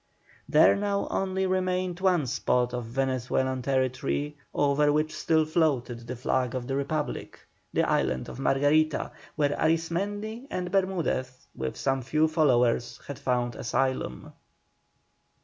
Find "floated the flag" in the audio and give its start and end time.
5.45-6.55